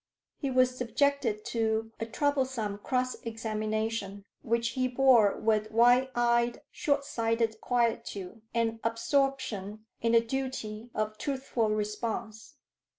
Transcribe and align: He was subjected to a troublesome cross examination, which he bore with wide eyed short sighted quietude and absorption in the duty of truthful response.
He 0.39 0.49
was 0.49 0.75
subjected 0.75 1.45
to 1.45 1.91
a 1.99 2.07
troublesome 2.07 2.79
cross 2.79 3.13
examination, 3.21 4.25
which 4.41 4.69
he 4.69 4.87
bore 4.87 5.37
with 5.37 5.69
wide 5.69 6.09
eyed 6.15 6.59
short 6.71 7.05
sighted 7.05 7.61
quietude 7.61 8.41
and 8.51 8.79
absorption 8.83 9.85
in 10.01 10.13
the 10.13 10.21
duty 10.21 10.89
of 10.95 11.19
truthful 11.19 11.69
response. 11.69 12.55